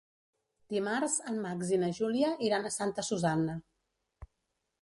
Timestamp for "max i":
1.43-1.79